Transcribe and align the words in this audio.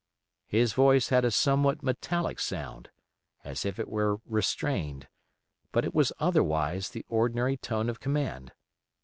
His 0.47 0.73
voice 0.73 1.09
had 1.09 1.23
a 1.23 1.29
somewhat 1.29 1.83
metallic 1.83 2.39
sound, 2.39 2.89
as 3.43 3.65
if 3.67 3.77
it 3.77 3.87
were 3.87 4.17
restrained; 4.25 5.07
but 5.71 5.85
it 5.85 5.93
was 5.93 6.11
otherwise 6.19 6.89
the 6.89 7.05
ordinary 7.07 7.55
tone 7.55 7.87
of 7.87 7.99
command. 7.99 8.51